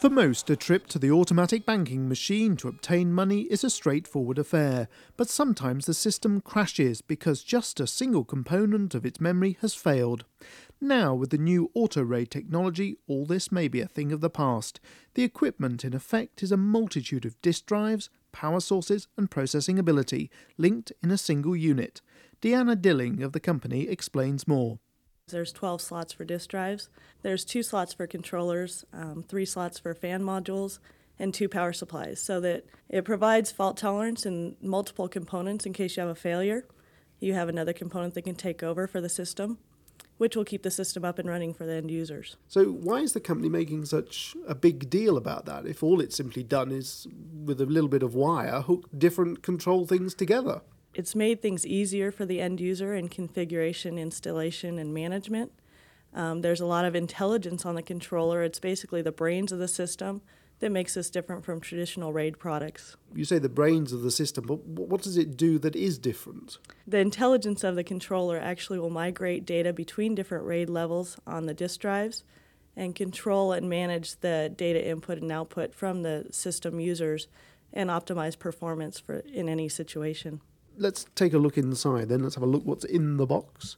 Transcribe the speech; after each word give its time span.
For 0.00 0.08
most, 0.08 0.48
a 0.48 0.56
trip 0.56 0.86
to 0.86 0.98
the 0.98 1.10
automatic 1.10 1.66
banking 1.66 2.08
machine 2.08 2.56
to 2.56 2.68
obtain 2.68 3.12
money 3.12 3.42
is 3.42 3.62
a 3.62 3.68
straightforward 3.68 4.38
affair, 4.38 4.88
but 5.18 5.28
sometimes 5.28 5.84
the 5.84 5.92
system 5.92 6.40
crashes 6.40 7.02
because 7.02 7.42
just 7.42 7.80
a 7.80 7.86
single 7.86 8.24
component 8.24 8.94
of 8.94 9.04
its 9.04 9.20
memory 9.20 9.58
has 9.60 9.74
failed. 9.74 10.24
Now, 10.80 11.14
with 11.14 11.28
the 11.28 11.36
new 11.36 11.70
auto 11.74 12.02
RAID 12.02 12.30
technology, 12.30 12.96
all 13.08 13.26
this 13.26 13.52
may 13.52 13.68
be 13.68 13.82
a 13.82 13.86
thing 13.86 14.10
of 14.10 14.22
the 14.22 14.30
past. 14.30 14.80
The 15.12 15.22
equipment, 15.22 15.84
in 15.84 15.92
effect, 15.92 16.42
is 16.42 16.50
a 16.50 16.56
multitude 16.56 17.26
of 17.26 17.38
disk 17.42 17.66
drives, 17.66 18.08
power 18.32 18.60
sources, 18.60 19.06
and 19.18 19.30
processing 19.30 19.78
ability, 19.78 20.30
linked 20.56 20.92
in 21.02 21.10
a 21.10 21.18
single 21.18 21.54
unit. 21.54 22.00
Deanna 22.40 22.80
Dilling 22.80 23.22
of 23.22 23.32
the 23.32 23.40
company 23.40 23.86
explains 23.86 24.48
more. 24.48 24.78
There's 25.30 25.52
12 25.52 25.80
slots 25.80 26.12
for 26.12 26.24
disk 26.24 26.50
drives. 26.50 26.88
There's 27.22 27.44
two 27.44 27.62
slots 27.62 27.92
for 27.92 28.06
controllers, 28.06 28.84
um, 28.92 29.24
three 29.26 29.44
slots 29.44 29.78
for 29.78 29.94
fan 29.94 30.22
modules, 30.22 30.78
and 31.18 31.34
two 31.34 31.48
power 31.48 31.72
supplies 31.72 32.20
so 32.20 32.40
that 32.40 32.64
it 32.88 33.04
provides 33.04 33.52
fault 33.52 33.76
tolerance 33.76 34.24
in 34.24 34.56
multiple 34.62 35.06
components 35.06 35.66
in 35.66 35.72
case 35.72 35.96
you 35.96 36.00
have 36.00 36.10
a 36.10 36.14
failure. 36.14 36.64
You 37.20 37.34
have 37.34 37.48
another 37.48 37.74
component 37.74 38.14
that 38.14 38.22
can 38.22 38.34
take 38.34 38.62
over 38.62 38.86
for 38.86 39.02
the 39.02 39.10
system, 39.10 39.58
which 40.16 40.34
will 40.34 40.46
keep 40.46 40.62
the 40.62 40.70
system 40.70 41.04
up 41.04 41.18
and 41.18 41.28
running 41.28 41.52
for 41.52 41.66
the 41.66 41.74
end 41.74 41.90
users. 41.90 42.36
So, 42.48 42.64
why 42.64 43.00
is 43.00 43.12
the 43.12 43.20
company 43.20 43.50
making 43.50 43.84
such 43.84 44.34
a 44.48 44.54
big 44.54 44.88
deal 44.88 45.18
about 45.18 45.44
that 45.44 45.66
if 45.66 45.82
all 45.82 46.00
it's 46.00 46.16
simply 46.16 46.42
done 46.42 46.72
is, 46.72 47.06
with 47.44 47.60
a 47.60 47.66
little 47.66 47.90
bit 47.90 48.02
of 48.02 48.14
wire, 48.14 48.62
hook 48.62 48.88
different 48.96 49.42
control 49.42 49.86
things 49.86 50.14
together? 50.14 50.62
It's 51.00 51.14
made 51.14 51.40
things 51.40 51.66
easier 51.66 52.12
for 52.12 52.26
the 52.26 52.42
end 52.42 52.60
user 52.60 52.94
in 52.94 53.08
configuration, 53.08 53.96
installation, 53.96 54.78
and 54.78 54.92
management. 54.92 55.50
Um, 56.12 56.42
there's 56.42 56.60
a 56.60 56.66
lot 56.66 56.84
of 56.84 56.94
intelligence 56.94 57.64
on 57.64 57.74
the 57.74 57.80
controller. 57.80 58.42
It's 58.42 58.60
basically 58.60 59.00
the 59.00 59.10
brains 59.10 59.50
of 59.50 59.58
the 59.58 59.66
system 59.66 60.20
that 60.58 60.70
makes 60.70 60.98
us 60.98 61.08
different 61.08 61.42
from 61.42 61.58
traditional 61.58 62.12
RAID 62.12 62.38
products. 62.38 62.98
You 63.14 63.24
say 63.24 63.38
the 63.38 63.48
brains 63.48 63.94
of 63.94 64.02
the 64.02 64.10
system, 64.10 64.44
but 64.44 64.62
what 64.66 65.00
does 65.00 65.16
it 65.16 65.38
do 65.38 65.58
that 65.60 65.74
is 65.74 65.96
different? 65.96 66.58
The 66.86 66.98
intelligence 66.98 67.64
of 67.64 67.76
the 67.76 67.84
controller 67.84 68.38
actually 68.38 68.78
will 68.78 68.90
migrate 68.90 69.46
data 69.46 69.72
between 69.72 70.14
different 70.14 70.44
RAID 70.44 70.68
levels 70.68 71.16
on 71.26 71.46
the 71.46 71.54
disk 71.54 71.80
drives 71.80 72.24
and 72.76 72.94
control 72.94 73.52
and 73.52 73.70
manage 73.70 74.16
the 74.16 74.52
data 74.54 74.86
input 74.86 75.16
and 75.16 75.32
output 75.32 75.74
from 75.74 76.02
the 76.02 76.26
system 76.30 76.78
users 76.78 77.26
and 77.72 77.88
optimize 77.88 78.38
performance 78.38 79.00
for 79.00 79.20
in 79.20 79.48
any 79.48 79.70
situation 79.70 80.42
let's 80.76 81.06
take 81.14 81.32
a 81.32 81.38
look 81.38 81.58
inside 81.58 82.08
then. 82.08 82.22
Let's 82.22 82.34
have 82.34 82.44
a 82.44 82.46
look 82.46 82.64
what's 82.64 82.84
in 82.84 83.16
the 83.16 83.26
box. 83.26 83.76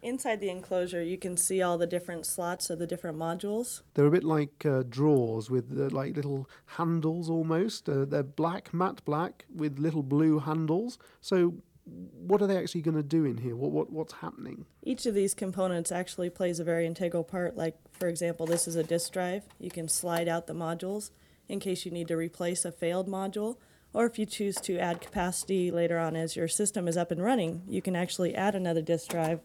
Inside 0.00 0.40
the 0.40 0.48
enclosure, 0.48 1.02
you 1.02 1.18
can 1.18 1.36
see 1.36 1.60
all 1.60 1.76
the 1.76 1.86
different 1.86 2.24
slots 2.24 2.70
of 2.70 2.78
the 2.78 2.86
different 2.86 3.18
modules. 3.18 3.82
They're 3.94 4.06
a 4.06 4.10
bit 4.10 4.24
like 4.24 4.64
uh, 4.64 4.84
drawers 4.88 5.50
with 5.50 5.76
uh, 5.76 5.94
like 5.94 6.14
little 6.14 6.48
handles 6.66 7.28
almost. 7.28 7.88
Uh, 7.88 8.04
they're 8.04 8.22
black, 8.22 8.72
matte 8.72 9.04
black, 9.04 9.44
with 9.54 9.78
little 9.78 10.04
blue 10.04 10.38
handles. 10.38 10.98
So, 11.20 11.54
what 11.84 12.40
are 12.42 12.46
they 12.46 12.56
actually 12.56 12.82
going 12.82 12.96
to 12.96 13.02
do 13.02 13.24
in 13.24 13.38
here? 13.38 13.56
What, 13.56 13.72
what 13.72 13.92
what's 13.92 14.14
happening? 14.14 14.66
Each 14.82 15.04
of 15.04 15.14
these 15.14 15.34
components 15.34 15.90
actually 15.90 16.30
plays 16.30 16.60
a 16.60 16.64
very 16.64 16.86
integral 16.86 17.24
part. 17.24 17.56
Like, 17.56 17.76
for 17.90 18.08
example, 18.08 18.46
this 18.46 18.68
is 18.68 18.76
a 18.76 18.84
disk 18.84 19.12
drive. 19.12 19.44
You 19.58 19.70
can 19.70 19.88
slide 19.88 20.28
out 20.28 20.46
the 20.46 20.54
modules 20.54 21.10
in 21.48 21.58
case 21.58 21.84
you 21.84 21.90
need 21.90 22.08
to 22.08 22.16
replace 22.16 22.64
a 22.64 22.70
failed 22.70 23.08
module 23.08 23.56
or 23.98 24.06
if 24.06 24.16
you 24.16 24.24
choose 24.24 24.54
to 24.60 24.78
add 24.78 25.00
capacity 25.00 25.72
later 25.72 25.98
on 25.98 26.14
as 26.14 26.36
your 26.36 26.46
system 26.46 26.86
is 26.86 26.96
up 26.96 27.10
and 27.10 27.20
running, 27.20 27.62
you 27.66 27.82
can 27.82 27.96
actually 27.96 28.32
add 28.32 28.54
another 28.54 28.80
disk 28.80 29.08
drive, 29.08 29.40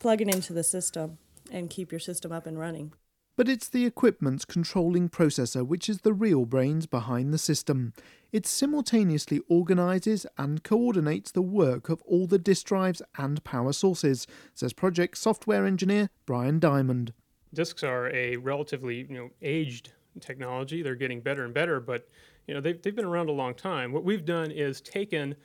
plug 0.00 0.20
it 0.20 0.26
into 0.26 0.52
the 0.52 0.64
system, 0.64 1.18
and 1.52 1.70
keep 1.70 1.92
your 1.92 2.00
system 2.00 2.32
up 2.32 2.44
and 2.44 2.58
running. 2.58 2.92
But 3.36 3.48
it's 3.48 3.68
the 3.68 3.86
equipment's 3.86 4.44
controlling 4.44 5.08
processor 5.08 5.64
which 5.64 5.88
is 5.88 6.00
the 6.00 6.12
real 6.12 6.46
brains 6.46 6.86
behind 6.86 7.32
the 7.32 7.38
system. 7.38 7.92
It 8.32 8.44
simultaneously 8.44 9.40
organises 9.48 10.26
and 10.36 10.64
coordinates 10.64 11.30
the 11.30 11.40
work 11.40 11.88
of 11.88 12.02
all 12.02 12.26
the 12.26 12.40
disk 12.40 12.66
drives 12.66 13.02
and 13.16 13.44
power 13.44 13.72
sources, 13.72 14.26
says 14.52 14.72
project 14.72 15.16
software 15.16 15.64
engineer 15.64 16.10
Brian 16.26 16.58
Diamond. 16.58 17.12
Disks 17.54 17.84
are 17.84 18.12
a 18.12 18.36
relatively 18.38 19.06
you 19.08 19.14
know 19.14 19.30
aged 19.40 19.92
technology. 20.18 20.82
They're 20.82 20.96
getting 20.96 21.20
better 21.20 21.44
and 21.44 21.54
better, 21.54 21.78
but 21.78 22.08
you 22.46 22.54
know, 22.54 22.60
they've, 22.60 22.80
they've 22.82 22.94
been 22.94 23.04
around 23.04 23.28
a 23.28 23.32
long 23.32 23.54
time. 23.54 23.92
What 23.92 24.04
we've 24.04 24.24
done 24.24 24.50
is 24.50 24.80
taken 24.80 25.36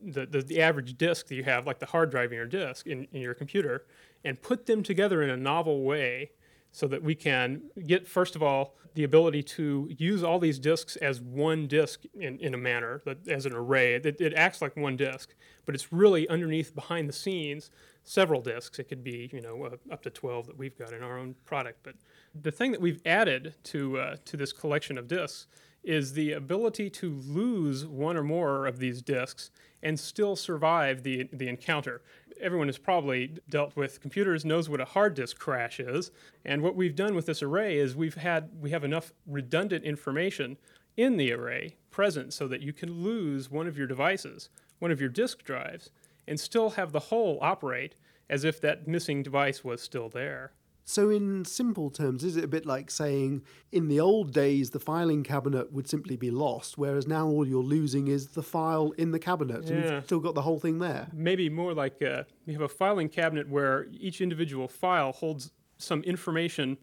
the, 0.00 0.26
the, 0.26 0.42
the, 0.42 0.62
average 0.62 0.96
disk 0.96 1.26
that 1.28 1.34
you 1.34 1.44
have, 1.44 1.66
like 1.66 1.78
the 1.78 1.86
hard 1.86 2.10
drive 2.10 2.32
in 2.32 2.36
your 2.36 2.46
disk 2.46 2.86
in, 2.86 3.06
in 3.12 3.20
your 3.20 3.34
computer, 3.34 3.86
and 4.24 4.40
put 4.40 4.66
them 4.66 4.82
together 4.82 5.22
in 5.22 5.30
a 5.30 5.36
novel 5.36 5.82
way 5.82 6.30
so 6.72 6.86
that 6.86 7.02
we 7.02 7.14
can 7.14 7.62
get, 7.86 8.06
first 8.06 8.36
of 8.36 8.42
all, 8.42 8.76
the 8.94 9.04
ability 9.04 9.42
to 9.42 9.88
use 9.98 10.22
all 10.24 10.38
these 10.38 10.58
disks 10.58 10.96
as 10.96 11.20
one 11.20 11.66
disk 11.66 12.02
in, 12.14 12.38
in 12.38 12.54
a 12.54 12.58
manner, 12.58 13.02
as 13.28 13.46
an 13.46 13.52
array. 13.52 13.94
It, 13.94 14.20
it 14.20 14.34
acts 14.34 14.60
like 14.60 14.76
one 14.76 14.96
disk, 14.96 15.34
but 15.64 15.74
it's 15.74 15.92
really 15.92 16.28
underneath, 16.28 16.74
behind 16.74 17.08
the 17.08 17.12
scenes, 17.12 17.70
several 18.04 18.40
disks. 18.40 18.78
It 18.78 18.84
could 18.84 19.04
be, 19.04 19.30
you 19.32 19.40
know, 19.40 19.64
uh, 19.64 19.92
up 19.92 20.02
to 20.02 20.10
12 20.10 20.46
that 20.48 20.58
we've 20.58 20.76
got 20.76 20.92
in 20.92 21.02
our 21.02 21.18
own 21.18 21.34
product. 21.44 21.80
But 21.82 21.94
the 22.40 22.50
thing 22.50 22.72
that 22.72 22.80
we've 22.80 23.00
added 23.04 23.54
to, 23.64 23.98
uh, 23.98 24.16
to 24.24 24.36
this 24.36 24.52
collection 24.52 24.98
of 24.98 25.06
disks 25.06 25.46
is 25.82 26.12
the 26.12 26.32
ability 26.32 26.90
to 26.90 27.20
lose 27.26 27.86
one 27.86 28.16
or 28.16 28.22
more 28.22 28.66
of 28.66 28.78
these 28.78 29.02
disks 29.02 29.50
and 29.82 29.98
still 29.98 30.36
survive 30.36 31.02
the, 31.02 31.28
the 31.32 31.48
encounter. 31.48 32.02
Everyone 32.40 32.68
has 32.68 32.78
probably 32.78 33.34
dealt 33.48 33.76
with 33.76 34.00
computers, 34.00 34.44
knows 34.44 34.68
what 34.68 34.80
a 34.80 34.86
hard 34.86 35.14
disk 35.14 35.38
crash 35.38 35.80
is. 35.80 36.10
And 36.44 36.62
what 36.62 36.76
we've 36.76 36.96
done 36.96 37.14
with 37.14 37.26
this 37.26 37.42
array 37.42 37.78
is 37.78 37.94
we've 37.94 38.14
had 38.14 38.50
we 38.60 38.70
have 38.70 38.84
enough 38.84 39.12
redundant 39.26 39.84
information 39.84 40.56
in 40.96 41.16
the 41.16 41.32
array 41.32 41.76
present 41.90 42.32
so 42.32 42.46
that 42.48 42.60
you 42.60 42.72
can 42.72 43.02
lose 43.02 43.50
one 43.50 43.66
of 43.66 43.76
your 43.76 43.86
devices, 43.86 44.48
one 44.78 44.90
of 44.90 45.00
your 45.00 45.08
disk 45.08 45.44
drives, 45.44 45.90
and 46.26 46.38
still 46.38 46.70
have 46.70 46.92
the 46.92 47.00
whole 47.00 47.38
operate 47.40 47.94
as 48.28 48.44
if 48.44 48.60
that 48.60 48.86
missing 48.86 49.22
device 49.22 49.64
was 49.64 49.82
still 49.82 50.08
there. 50.08 50.52
So, 50.90 51.08
in 51.08 51.44
simple 51.44 51.88
terms, 51.88 52.24
is 52.24 52.36
it 52.36 52.42
a 52.42 52.48
bit 52.48 52.66
like 52.66 52.90
saying 52.90 53.44
in 53.70 53.86
the 53.86 54.00
old 54.00 54.32
days 54.32 54.70
the 54.70 54.80
filing 54.80 55.22
cabinet 55.22 55.72
would 55.72 55.88
simply 55.88 56.16
be 56.16 56.32
lost, 56.32 56.78
whereas 56.78 57.06
now 57.06 57.28
all 57.28 57.46
you're 57.46 57.62
losing 57.62 58.08
is 58.08 58.30
the 58.30 58.42
file 58.42 58.90
in 58.98 59.12
the 59.12 59.20
cabinet 59.20 59.66
yeah. 59.66 59.72
and 59.72 59.84
you've 59.84 60.04
still 60.06 60.18
got 60.18 60.34
the 60.34 60.42
whole 60.42 60.58
thing 60.58 60.80
there? 60.80 61.06
Maybe 61.12 61.48
more 61.48 61.74
like 61.74 62.02
uh, 62.02 62.24
you 62.44 62.54
have 62.54 62.62
a 62.62 62.68
filing 62.68 63.08
cabinet 63.08 63.48
where 63.48 63.86
each 63.92 64.20
individual 64.20 64.66
file 64.66 65.12
holds 65.12 65.52
some 65.78 66.02
information 66.02 66.76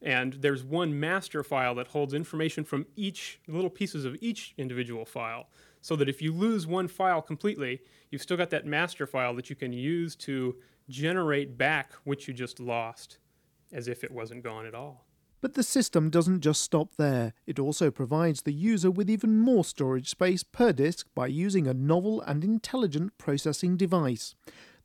and 0.00 0.32
there's 0.40 0.64
one 0.64 0.98
master 0.98 1.44
file 1.44 1.74
that 1.74 1.88
holds 1.88 2.14
information 2.14 2.64
from 2.64 2.86
each 2.96 3.40
little 3.46 3.68
pieces 3.68 4.06
of 4.06 4.16
each 4.22 4.54
individual 4.56 5.04
file 5.04 5.48
so 5.82 5.96
that 5.96 6.08
if 6.08 6.22
you 6.22 6.32
lose 6.32 6.66
one 6.66 6.88
file 6.88 7.20
completely 7.20 7.82
you've 8.08 8.22
still 8.22 8.38
got 8.38 8.48
that 8.48 8.64
master 8.64 9.06
file 9.06 9.34
that 9.34 9.50
you 9.50 9.54
can 9.54 9.70
use 9.70 10.16
to 10.16 10.56
generate 10.88 11.58
back 11.58 11.92
what 12.04 12.26
you 12.26 12.32
just 12.32 12.58
lost 12.58 13.18
as 13.72 13.88
if 13.88 14.04
it 14.04 14.10
wasn't 14.10 14.44
gone 14.44 14.66
at 14.66 14.74
all. 14.74 15.06
But 15.40 15.54
the 15.54 15.62
system 15.62 16.10
doesn't 16.10 16.40
just 16.40 16.62
stop 16.62 16.96
there. 16.96 17.32
It 17.46 17.58
also 17.58 17.90
provides 17.90 18.42
the 18.42 18.52
user 18.52 18.90
with 18.90 19.08
even 19.08 19.38
more 19.38 19.64
storage 19.64 20.10
space 20.10 20.42
per 20.42 20.72
disk 20.72 21.06
by 21.14 21.28
using 21.28 21.66
a 21.66 21.72
novel 21.72 22.20
and 22.20 22.44
intelligent 22.44 23.16
processing 23.16 23.76
device. 23.76 24.34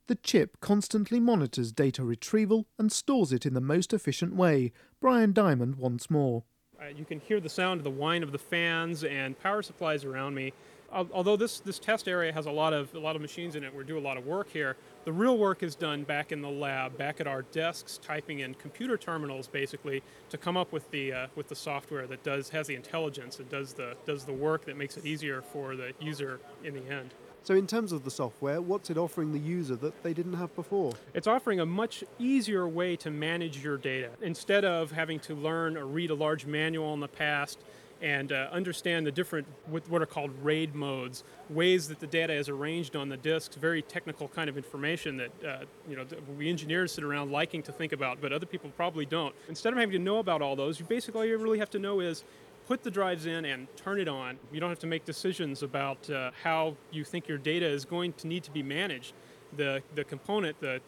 The 0.07 0.16
chip 0.16 0.62
constantly 0.62 1.19
monitors 1.19 1.72
data 1.72 2.03
retrieval 2.03 2.68
and 2.78 2.91
stores 2.91 3.34
it 3.34 3.46
in 3.46 3.53
the 3.53 3.62
most 3.62 3.91
efficient 3.91 4.35
way. 4.35 4.72
Brian 5.02 5.34
Diamond 5.34 5.75
once 5.75 6.09
more. 6.09 6.44
Uh, 6.79 6.88
you 6.96 7.06
can 7.06 7.19
hear 7.19 7.40
the 7.40 7.50
sound 7.50 7.79
of 7.79 7.84
the 7.84 7.90
whine 7.90 8.22
of 8.23 8.31
the 8.31 8.38
fans 8.38 9.03
and 9.03 9.38
power 9.40 9.62
supplies 9.62 10.06
around 10.06 10.35
me 10.35 10.53
although 10.95 11.35
this, 11.35 11.59
this 11.59 11.79
test 11.79 12.07
area 12.07 12.31
has 12.31 12.45
a 12.45 12.51
lot 12.51 12.73
of 12.73 12.94
a 12.95 13.00
lot 13.00 13.16
of 13.16 13.22
machines 13.22 13.56
in 13.56 13.63
it, 13.63 13.75
we 13.75 13.83
do 13.83 13.97
a 13.97 14.00
lot 14.00 14.17
of 14.17 14.25
work 14.25 14.50
here. 14.50 14.78
The 15.03 15.11
real 15.11 15.38
work 15.38 15.61
is 15.61 15.75
done 15.75 16.03
back 16.03 16.31
in 16.31 16.41
the 16.41 16.50
lab, 16.50 16.97
back 16.97 17.19
at 17.19 17.28
our 17.28 17.43
desks, 17.43 17.97
typing 17.97 18.40
in 18.40 18.55
computer 18.55 18.97
terminals, 18.97 19.47
basically, 19.47 20.02
to 20.29 20.37
come 20.37 20.58
up 20.58 20.72
with 20.72 20.90
the 20.91 21.14
uh, 21.14 21.28
with 21.35 21.47
the 21.47 21.55
software 21.55 22.08
that 22.08 22.23
does 22.23 22.49
has 22.49 22.67
the 22.67 22.75
intelligence, 22.75 23.35
that 23.35 23.49
does 23.49 23.73
the 23.73 23.96
does 24.05 24.25
the 24.25 24.34
work 24.34 24.66
that 24.66 24.78
makes 24.78 24.97
it 24.97 25.05
easier 25.05 25.41
for 25.41 25.75
the 25.75 25.93
user 25.99 26.40
in 26.64 26.73
the 26.73 26.90
end. 26.90 27.14
So, 27.46 27.53
in 27.53 27.67
terms 27.67 27.91
of 27.91 28.03
the 28.03 28.09
software, 28.09 28.59
what's 28.59 28.90
it 28.90 28.97
offering 28.97 29.31
the 29.31 29.37
user 29.37 29.75
that 29.75 30.02
they 30.02 30.14
didn't 30.14 30.34
have 30.34 30.55
before? 30.55 30.93
It's 31.14 31.28
offering 31.28 31.59
a 31.59 31.66
much 31.66 32.03
easier 32.17 32.67
way 32.67 32.96
to 32.96 33.11
manage 33.11 33.64
your 33.64 33.78
data. 33.78 34.09
Instead 34.23 34.66
of 34.66 34.91
having 34.91 35.19
to 35.19 35.35
learn 35.35 35.78
or 35.78 35.85
read 35.85 36.09
a 36.09 36.16
large 36.16 36.47
manual 36.47 36.91
in 36.96 37.02
the 37.02 37.08
past, 37.08 37.59
and 38.01 38.31
uh, 38.31 38.49
understand 38.51 39.05
the 39.05 39.11
different 39.11 39.47
what 39.67 40.01
are 40.01 40.05
called 40.05 40.31
RAID 40.43 40.75
modes, 40.75 41.23
ways 41.49 41.87
that 41.87 41.99
the 41.99 42.07
data 42.07 42.33
is 42.33 42.49
arranged 42.49 42.95
on 42.95 43.09
the 43.09 43.17
disks, 43.17 43.55
very 43.55 43.81
technical 43.81 44.27
kind 44.27 44.49
of 44.49 44.57
information 44.57 45.17
that 45.17 45.31
uh, 45.47 45.65
you 45.87 45.95
know 45.95 46.05
we 46.37 46.49
engineers 46.49 46.91
sit 46.91 47.03
around 47.03 47.31
liking 47.31 47.63
to 47.63 47.71
think 47.71 47.93
about, 47.93 48.21
but 48.21 48.31
other 48.33 48.45
people 48.45 48.69
probably 48.75 49.05
don't. 49.05 49.33
Instead 49.47 49.73
of 49.73 49.79
having 49.79 49.93
to 49.93 49.99
know 49.99 50.19
about 50.19 50.41
all 50.41 50.55
those, 50.55 50.79
you 50.79 50.85
basically 50.85 51.19
all 51.19 51.25
you 51.25 51.37
really 51.37 51.59
have 51.59 51.69
to 51.69 51.79
know 51.79 51.99
is 51.99 52.23
put 52.67 52.83
the 52.83 52.91
drives 52.91 53.25
in 53.27 53.45
and 53.45 53.67
turn 53.75 53.99
it 53.99 54.07
on. 54.07 54.37
You 54.51 54.59
don't 54.59 54.69
have 54.69 54.79
to 54.79 54.87
make 54.87 55.05
decisions 55.05 55.61
about 55.61 56.09
uh, 56.09 56.31
how 56.43 56.75
you 56.91 57.03
think 57.03 57.27
your 57.27 57.37
data 57.37 57.67
is 57.67 57.85
going 57.85 58.13
to 58.13 58.27
need 58.27 58.43
to 58.43 58.51
be 58.51 58.63
managed. 58.63 59.13
The 59.55 59.81
the 59.95 60.03
component, 60.03 60.59
the 60.59 60.81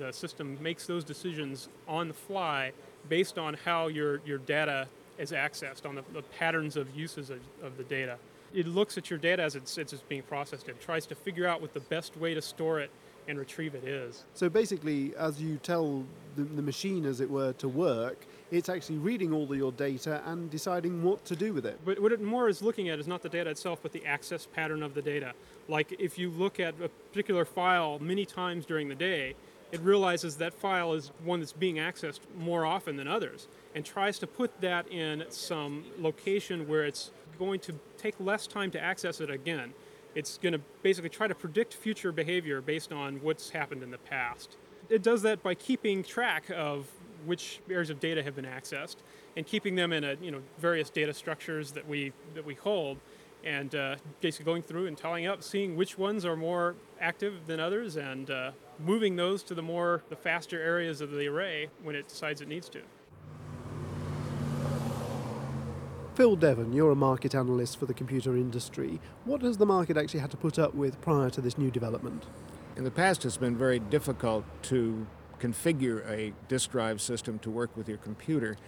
the 0.00 0.12
system 0.12 0.58
makes 0.60 0.86
those 0.86 1.04
decisions 1.04 1.68
on 1.86 2.08
the 2.08 2.14
fly 2.14 2.72
based 3.08 3.38
on 3.38 3.54
how 3.64 3.86
your, 3.86 4.20
your 4.24 4.38
data 4.38 4.88
is 5.20 5.32
accessed, 5.32 5.86
on 5.86 5.94
the, 5.94 6.02
the 6.12 6.22
patterns 6.22 6.76
of 6.76 6.94
uses 6.96 7.30
of, 7.30 7.40
of 7.62 7.76
the 7.76 7.84
data. 7.84 8.16
It 8.52 8.66
looks 8.66 8.98
at 8.98 9.10
your 9.10 9.18
data 9.18 9.42
as 9.42 9.54
it's, 9.54 9.78
it's 9.78 9.92
being 10.08 10.22
processed 10.22 10.68
and 10.68 10.80
tries 10.80 11.06
to 11.06 11.14
figure 11.14 11.46
out 11.46 11.60
what 11.60 11.74
the 11.74 11.80
best 11.80 12.16
way 12.16 12.34
to 12.34 12.42
store 12.42 12.80
it 12.80 12.90
and 13.28 13.38
retrieve 13.38 13.74
it 13.74 13.84
is. 13.84 14.24
So 14.34 14.48
basically, 14.48 15.14
as 15.16 15.40
you 15.40 15.58
tell 15.58 16.04
the, 16.36 16.42
the, 16.42 16.62
machine, 16.62 17.04
as 17.04 17.20
it 17.20 17.30
were, 17.30 17.52
to 17.54 17.68
work, 17.68 18.26
it's 18.50 18.68
actually 18.68 18.98
reading 18.98 19.32
all 19.32 19.44
of 19.44 19.56
your 19.56 19.70
data 19.70 20.20
and 20.26 20.50
deciding 20.50 21.02
what 21.02 21.24
to 21.26 21.36
do 21.36 21.52
with 21.52 21.64
it. 21.64 21.78
But 21.84 22.00
what 22.00 22.10
it 22.10 22.20
more 22.20 22.48
is 22.48 22.60
looking 22.60 22.88
at 22.88 22.98
is 22.98 23.06
not 23.06 23.22
the 23.22 23.28
data 23.28 23.50
itself, 23.50 23.80
but 23.82 23.92
the 23.92 24.04
access 24.04 24.46
pattern 24.46 24.82
of 24.82 24.94
the 24.94 25.02
data. 25.02 25.34
Like 25.68 25.94
if 26.00 26.18
you 26.18 26.30
look 26.30 26.58
at 26.58 26.74
a 26.82 26.88
particular 26.88 27.44
file 27.44 27.98
many 28.00 28.24
times 28.26 28.66
during 28.66 28.88
the 28.88 28.96
day, 28.96 29.36
it 29.72 29.80
realizes 29.80 30.36
that 30.36 30.52
file 30.54 30.94
is 30.94 31.12
one 31.24 31.40
that's 31.40 31.52
being 31.52 31.76
accessed 31.76 32.20
more 32.36 32.64
often 32.64 32.96
than 32.96 33.06
others 33.06 33.48
and 33.74 33.84
tries 33.84 34.18
to 34.18 34.26
put 34.26 34.60
that 34.60 34.90
in 34.90 35.24
some 35.28 35.84
location 35.98 36.66
where 36.66 36.84
it's 36.84 37.10
going 37.38 37.60
to 37.60 37.74
take 37.96 38.14
less 38.18 38.46
time 38.46 38.70
to 38.70 38.80
access 38.80 39.20
it 39.20 39.30
again. 39.30 39.72
It's 40.14 40.38
going 40.38 40.52
to 40.52 40.60
basically 40.82 41.10
try 41.10 41.28
to 41.28 41.34
predict 41.34 41.74
future 41.74 42.10
behavior 42.10 42.60
based 42.60 42.92
on 42.92 43.16
what's 43.22 43.50
happened 43.50 43.82
in 43.82 43.90
the 43.90 43.98
past. 43.98 44.56
It 44.88 45.02
does 45.02 45.22
that 45.22 45.42
by 45.42 45.54
keeping 45.54 46.02
track 46.02 46.50
of 46.50 46.86
which 47.24 47.60
areas 47.70 47.90
of 47.90 48.00
data 48.00 48.22
have 48.22 48.34
been 48.34 48.44
accessed 48.44 48.96
and 49.36 49.46
keeping 49.46 49.74
them 49.74 49.92
in 49.92 50.04
a, 50.04 50.16
you 50.20 50.30
know 50.30 50.40
various 50.58 50.90
data 50.90 51.14
structures 51.14 51.70
that 51.72 51.86
we 51.86 52.12
that 52.34 52.44
we 52.44 52.54
hold 52.54 52.98
and 53.44 53.74
uh, 53.74 53.96
basically 54.20 54.44
going 54.44 54.62
through 54.62 54.86
and 54.86 54.98
tallying 54.98 55.26
up, 55.26 55.42
seeing 55.42 55.76
which 55.76 55.96
ones 55.96 56.24
are 56.24 56.36
more 56.36 56.74
active 57.00 57.46
than 57.46 57.58
others, 57.58 57.96
and 57.96 58.30
uh, 58.30 58.50
moving 58.84 59.16
those 59.16 59.42
to 59.44 59.54
the 59.54 59.62
more 59.62 60.02
the 60.08 60.16
faster 60.16 60.60
areas 60.60 61.00
of 61.00 61.10
the 61.10 61.26
array 61.26 61.68
when 61.82 61.94
it 61.94 62.08
decides 62.08 62.40
it 62.40 62.48
needs 62.48 62.68
to. 62.70 62.80
Phil 66.14 66.36
Devon, 66.36 66.72
you're 66.72 66.90
a 66.90 66.96
market 66.96 67.34
analyst 67.34 67.78
for 67.78 67.86
the 67.86 67.94
computer 67.94 68.36
industry. 68.36 69.00
What 69.24 69.42
has 69.42 69.56
the 69.56 69.64
market 69.64 69.96
actually 69.96 70.20
had 70.20 70.30
to 70.32 70.36
put 70.36 70.58
up 70.58 70.74
with 70.74 71.00
prior 71.00 71.30
to 71.30 71.40
this 71.40 71.56
new 71.56 71.70
development? 71.70 72.26
In 72.76 72.84
the 72.84 72.90
past, 72.90 73.24
it's 73.24 73.36
been 73.36 73.56
very 73.56 73.78
difficult 73.78 74.44
to 74.64 75.06
configure 75.40 76.06
a 76.10 76.32
disk 76.48 76.72
drive 76.72 77.00
system 77.00 77.38
to 77.38 77.50
work 77.50 77.74
with 77.76 77.88
your 77.88 77.98
computer, 77.98 78.58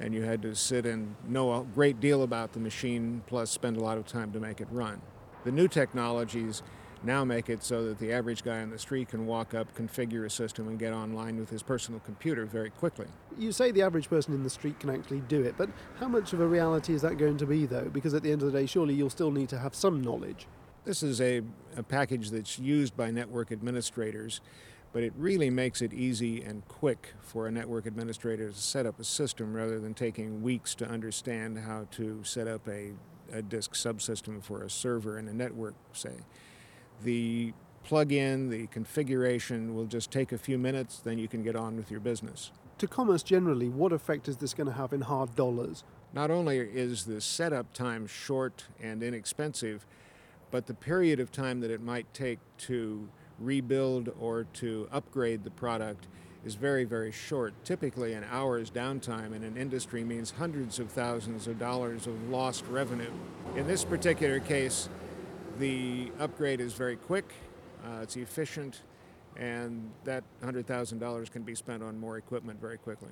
and 0.00 0.14
you 0.14 0.22
had 0.22 0.40
to 0.42 0.54
sit 0.54 0.86
and 0.86 1.14
know 1.28 1.52
a 1.52 1.64
great 1.64 2.00
deal 2.00 2.22
about 2.22 2.52
the 2.52 2.60
machine, 2.60 3.22
plus 3.26 3.50
spend 3.50 3.76
a 3.76 3.80
lot 3.80 3.98
of 3.98 4.06
time 4.06 4.32
to 4.32 4.40
make 4.40 4.60
it 4.60 4.68
run. 4.70 5.02
The 5.44 5.52
new 5.52 5.68
technologies 5.68 6.62
now 7.02 7.24
make 7.24 7.48
it 7.48 7.62
so 7.62 7.84
that 7.84 7.98
the 7.98 8.12
average 8.12 8.42
guy 8.42 8.62
on 8.62 8.70
the 8.70 8.78
street 8.78 9.08
can 9.08 9.26
walk 9.26 9.54
up, 9.54 9.74
configure 9.74 10.24
a 10.24 10.30
system, 10.30 10.68
and 10.68 10.78
get 10.78 10.92
online 10.92 11.38
with 11.38 11.50
his 11.50 11.62
personal 11.62 12.00
computer 12.00 12.46
very 12.46 12.70
quickly. 12.70 13.06
You 13.38 13.52
say 13.52 13.70
the 13.70 13.82
average 13.82 14.08
person 14.08 14.34
in 14.34 14.42
the 14.42 14.50
street 14.50 14.80
can 14.80 14.90
actually 14.90 15.20
do 15.20 15.42
it, 15.42 15.54
but 15.56 15.68
how 16.00 16.08
much 16.08 16.32
of 16.32 16.40
a 16.40 16.46
reality 16.46 16.94
is 16.94 17.02
that 17.02 17.18
going 17.18 17.36
to 17.38 17.46
be, 17.46 17.66
though? 17.66 17.88
Because 17.92 18.14
at 18.14 18.22
the 18.22 18.32
end 18.32 18.42
of 18.42 18.52
the 18.52 18.58
day, 18.58 18.66
surely 18.66 18.94
you'll 18.94 19.10
still 19.10 19.30
need 19.30 19.48
to 19.50 19.58
have 19.58 19.74
some 19.74 20.00
knowledge. 20.00 20.46
This 20.84 21.02
is 21.02 21.20
a, 21.20 21.42
a 21.76 21.82
package 21.82 22.30
that's 22.30 22.58
used 22.58 22.96
by 22.96 23.10
network 23.10 23.50
administrators, 23.50 24.40
but 24.92 25.02
it 25.02 25.12
really 25.16 25.50
makes 25.50 25.82
it 25.82 25.92
easy 25.92 26.42
and 26.42 26.66
quick 26.68 27.12
for 27.20 27.46
a 27.46 27.50
network 27.50 27.86
administrator 27.86 28.50
to 28.50 28.56
set 28.56 28.86
up 28.86 28.98
a 28.98 29.04
system 29.04 29.52
rather 29.52 29.78
than 29.80 29.94
taking 29.94 30.42
weeks 30.42 30.74
to 30.76 30.88
understand 30.88 31.58
how 31.58 31.86
to 31.90 32.22
set 32.24 32.46
up 32.46 32.66
a, 32.68 32.92
a 33.32 33.42
disk 33.42 33.74
subsystem 33.74 34.42
for 34.42 34.62
a 34.62 34.70
server 34.70 35.18
in 35.18 35.28
a 35.28 35.34
network, 35.34 35.74
say. 35.92 36.14
The 37.02 37.52
plug-in, 37.84 38.50
the 38.50 38.66
configuration 38.66 39.74
will 39.74 39.86
just 39.86 40.10
take 40.10 40.32
a 40.32 40.38
few 40.38 40.58
minutes, 40.58 40.98
then 40.98 41.18
you 41.18 41.28
can 41.28 41.42
get 41.42 41.54
on 41.54 41.76
with 41.76 41.90
your 41.90 42.00
business. 42.00 42.50
To 42.78 42.86
commerce 42.86 43.22
generally, 43.22 43.68
what 43.68 43.92
effect 43.92 44.28
is 44.28 44.36
this 44.38 44.52
going 44.52 44.66
to 44.66 44.72
have 44.72 44.92
in 44.92 45.02
hard 45.02 45.34
dollars? 45.34 45.84
Not 46.12 46.30
only 46.30 46.58
is 46.58 47.04
the 47.04 47.20
setup 47.20 47.72
time 47.72 48.06
short 48.06 48.64
and 48.82 49.02
inexpensive, 49.02 49.86
but 50.50 50.66
the 50.66 50.74
period 50.74 51.20
of 51.20 51.30
time 51.30 51.60
that 51.60 51.70
it 51.70 51.80
might 51.80 52.12
take 52.12 52.38
to 52.58 53.08
rebuild 53.38 54.12
or 54.18 54.44
to 54.54 54.88
upgrade 54.92 55.44
the 55.44 55.50
product 55.50 56.06
is 56.44 56.54
very, 56.54 56.84
very 56.84 57.10
short. 57.10 57.52
Typically, 57.64 58.12
an 58.14 58.24
hour's 58.30 58.70
downtime 58.70 59.34
in 59.34 59.42
an 59.42 59.56
industry 59.56 60.04
means 60.04 60.30
hundreds 60.30 60.78
of 60.78 60.90
thousands 60.90 61.46
of 61.46 61.58
dollars 61.58 62.06
of 62.06 62.30
lost 62.30 62.64
revenue. 62.68 63.10
In 63.56 63.66
this 63.66 63.84
particular 63.84 64.38
case, 64.38 64.88
the 65.58 66.10
upgrade 66.18 66.60
is 66.60 66.72
very 66.72 66.96
quick, 66.96 67.32
uh, 67.84 68.00
it's 68.02 68.16
efficient, 68.16 68.82
and 69.36 69.90
that 70.04 70.24
$100,000 70.42 71.30
can 71.30 71.42
be 71.42 71.54
spent 71.54 71.82
on 71.82 71.98
more 71.98 72.16
equipment 72.16 72.60
very 72.60 72.78
quickly. 72.78 73.10